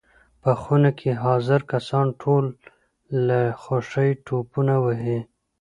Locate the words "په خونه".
0.41-0.89